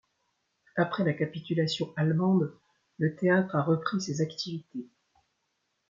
Après 0.77 1.03
la 1.03 1.13
capitulation 1.13 1.93
allemande 1.95 2.55
le 2.97 3.15
théâtre 3.15 3.55
a 3.55 3.61
repris 3.61 4.01
ses 4.01 4.19
activités. 4.21 4.89